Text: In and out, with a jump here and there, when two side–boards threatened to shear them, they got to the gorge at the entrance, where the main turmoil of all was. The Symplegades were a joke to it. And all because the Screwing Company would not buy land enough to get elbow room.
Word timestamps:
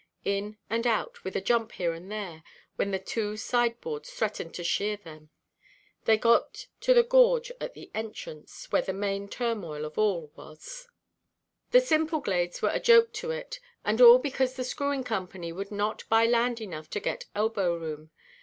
In 0.25 0.57
and 0.67 0.87
out, 0.87 1.23
with 1.23 1.35
a 1.35 1.41
jump 1.41 1.73
here 1.73 1.93
and 1.93 2.11
there, 2.11 2.41
when 2.75 2.99
two 3.03 3.37
side–boards 3.37 4.09
threatened 4.11 4.55
to 4.55 4.63
shear 4.63 4.97
them, 4.97 5.29
they 6.05 6.17
got 6.17 6.65
to 6.79 6.95
the 6.95 7.03
gorge 7.03 7.51
at 7.61 7.75
the 7.75 7.91
entrance, 7.93 8.71
where 8.71 8.81
the 8.81 8.93
main 8.93 9.29
turmoil 9.29 9.85
of 9.85 9.99
all 9.99 10.31
was. 10.35 10.87
The 11.69 11.81
Symplegades 11.81 12.63
were 12.63 12.69
a 12.73 12.79
joke 12.79 13.13
to 13.13 13.29
it. 13.29 13.59
And 13.85 14.01
all 14.01 14.17
because 14.17 14.55
the 14.55 14.63
Screwing 14.63 15.03
Company 15.03 15.51
would 15.53 15.69
not 15.71 16.09
buy 16.09 16.25
land 16.25 16.61
enough 16.61 16.89
to 16.89 16.99
get 16.99 17.25
elbow 17.35 17.77
room. 17.77 18.09